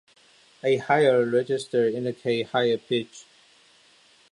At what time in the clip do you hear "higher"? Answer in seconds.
0.77-1.23, 2.49-2.79